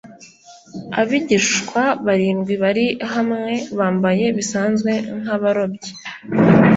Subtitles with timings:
[1.01, 5.91] Abigishwa barindwi bari hamwe bambaye bisanzwe nk'abarobyi,